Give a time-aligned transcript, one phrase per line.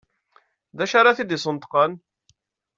[0.77, 1.91] D acu ara t-id-yesneṭqen?